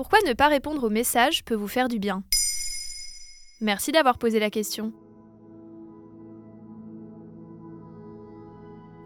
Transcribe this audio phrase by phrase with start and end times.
[0.00, 2.22] Pourquoi ne pas répondre aux messages peut vous faire du bien?
[3.60, 4.94] Merci d'avoir posé la question.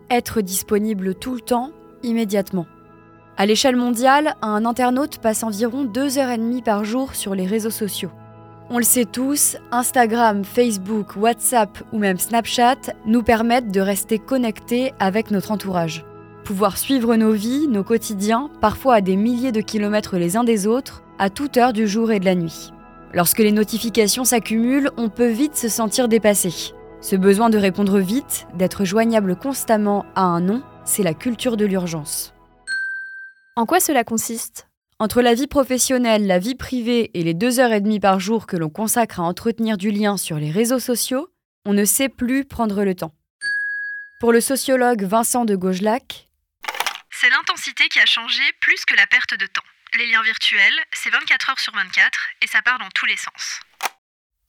[0.08, 1.72] Être disponible tout le temps,
[2.04, 2.66] immédiatement.
[3.36, 8.12] À l'échelle mondiale, un internaute passe environ 2h30 par jour sur les réseaux sociaux.
[8.70, 14.92] On le sait tous, Instagram, Facebook, WhatsApp ou même Snapchat nous permettent de rester connectés
[15.00, 16.04] avec notre entourage.
[16.44, 20.66] Pouvoir suivre nos vies, nos quotidiens, parfois à des milliers de kilomètres les uns des
[20.66, 22.70] autres, à toute heure du jour et de la nuit.
[23.14, 26.74] Lorsque les notifications s'accumulent, on peut vite se sentir dépassé.
[27.00, 31.64] Ce besoin de répondre vite, d'être joignable constamment à un nom, c'est la culture de
[31.64, 32.34] l'urgence.
[33.56, 34.68] En quoi cela consiste?
[34.98, 38.46] Entre la vie professionnelle, la vie privée et les deux heures et demie par jour
[38.46, 41.28] que l'on consacre à entretenir du lien sur les réseaux sociaux,
[41.64, 43.12] on ne sait plus prendre le temps.
[44.20, 46.28] Pour le sociologue Vincent de Gaugelac,
[47.90, 49.62] qui a changé plus que la perte de temps.
[49.96, 53.60] Les liens virtuels, c'est 24 heures sur 24 et ça part dans tous les sens.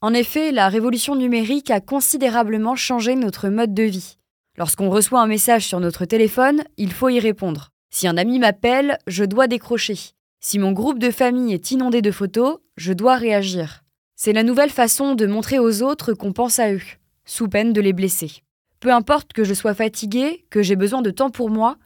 [0.01, 4.17] En effet, la révolution numérique a considérablement changé notre mode de vie.
[4.57, 7.69] Lorsqu'on reçoit un message sur notre téléphone, il faut y répondre.
[7.91, 9.97] Si un ami m'appelle, je dois décrocher.
[10.39, 13.83] Si mon groupe de famille est inondé de photos, je dois réagir.
[14.15, 16.81] C'est la nouvelle façon de montrer aux autres qu'on pense à eux,
[17.25, 18.31] sous peine de les blesser.
[18.79, 21.77] Peu importe que je sois fatigué, que j'ai besoin de temps pour moi,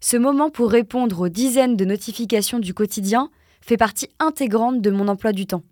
[0.00, 5.08] ce moment pour répondre aux dizaines de notifications du quotidien fait partie intégrante de mon
[5.08, 5.62] emploi du temps.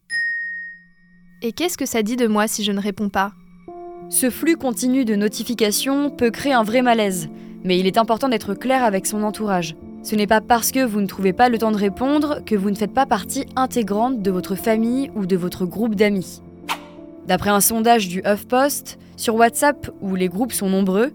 [1.42, 3.32] Et qu'est-ce que ça dit de moi si je ne réponds pas?
[4.08, 7.28] Ce flux continu de notifications peut créer un vrai malaise,
[7.64, 9.76] mais il est important d'être clair avec son entourage.
[10.02, 12.70] Ce n'est pas parce que vous ne trouvez pas le temps de répondre que vous
[12.70, 16.42] ne faites pas partie intégrante de votre famille ou de votre groupe d'amis.
[17.26, 21.12] D'après un sondage du HuffPost, sur WhatsApp, où les groupes sont nombreux,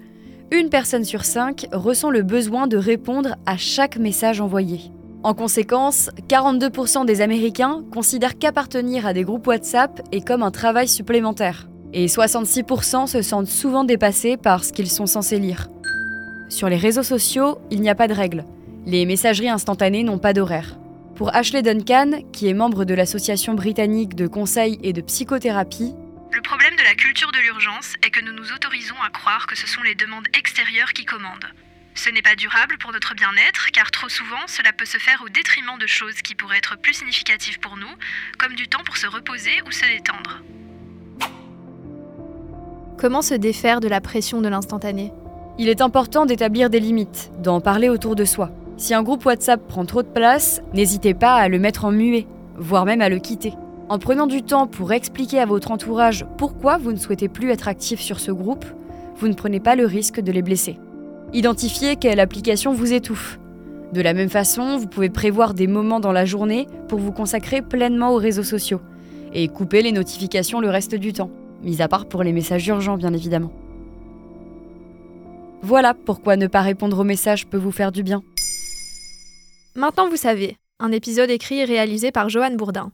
[0.52, 4.92] une personne sur cinq ressent le besoin de répondre à chaque message envoyé.
[5.24, 10.88] En conséquence, 42% des Américains considèrent qu'appartenir à des groupes WhatsApp est comme un travail
[10.88, 11.70] supplémentaire.
[11.94, 15.70] Et 66% se sentent souvent dépassés par ce qu'ils sont censés lire.
[16.50, 18.46] Sur les réseaux sociaux, il n'y a pas de règles.
[18.86, 20.78] Les messageries instantanées n'ont pas d'horaire.
[21.16, 25.94] Pour Ashley Duncan, qui est membre de l'Association britannique de conseil et de psychothérapie,
[27.02, 30.28] culture de l'urgence est que nous nous autorisons à croire que ce sont les demandes
[30.38, 31.50] extérieures qui commandent.
[31.96, 35.30] Ce n'est pas durable pour notre bien-être, car trop souvent cela peut se faire au
[35.30, 37.90] détriment de choses qui pourraient être plus significatives pour nous,
[38.38, 40.44] comme du temps pour se reposer ou se détendre.
[43.00, 45.12] Comment se défaire de la pression de l'instantané?
[45.58, 48.52] Il est important d'établir des limites, d'en parler autour de soi.
[48.78, 52.28] Si un groupe WhatsApp prend trop de place, n'hésitez pas à le mettre en muet,
[52.58, 53.54] voire même à le quitter.
[53.92, 57.68] En prenant du temps pour expliquer à votre entourage pourquoi vous ne souhaitez plus être
[57.68, 58.64] actif sur ce groupe,
[59.18, 60.80] vous ne prenez pas le risque de les blesser.
[61.34, 63.38] Identifiez quelle application vous étouffe.
[63.92, 67.62] De la même façon, vous pouvez prévoir des moments dans la journée pour vous consacrer
[67.62, 68.80] pleinement aux réseaux sociaux
[69.34, 71.30] et couper les notifications le reste du temps,
[71.62, 73.52] mis à part pour les messages urgents bien évidemment.
[75.64, 78.24] Voilà pourquoi ne pas répondre aux messages peut vous faire du bien.
[79.76, 82.94] Maintenant vous savez, un épisode écrit et réalisé par Johan Bourdin.